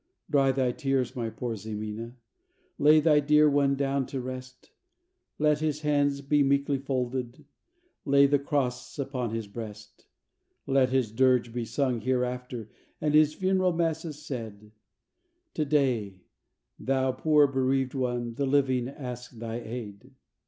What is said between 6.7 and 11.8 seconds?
folded, lay the cross upon his breast; Let his dirge be